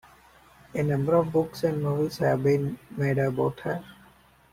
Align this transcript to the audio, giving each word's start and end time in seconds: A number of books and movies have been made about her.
A 0.73 0.81
number 0.81 1.13
of 1.13 1.31
books 1.31 1.63
and 1.63 1.83
movies 1.83 2.17
have 2.17 2.41
been 2.41 2.79
made 2.97 3.19
about 3.19 3.59
her. 3.59 3.85